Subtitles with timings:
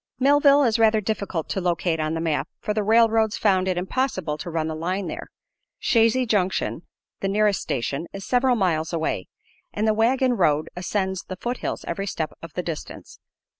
[0.17, 4.35] Millville is rather difficult to locate on the map, for the railroads found it impossible
[4.39, 5.27] to run a line there,
[5.79, 6.81] Chazy Junction,
[7.19, 9.27] the nearest station, is several miles away,
[9.71, 13.19] and the wagon road ascends the foothills every step of the distance.